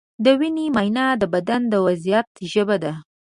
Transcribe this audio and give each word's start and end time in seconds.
د 0.23 0.25
وینې 0.39 0.65
معاینه 0.75 1.05
د 1.21 1.23
بدن 1.33 1.61
د 1.71 1.73
وضعیت 1.85 2.27
ژبه 2.51 2.75
ده. 2.83 2.93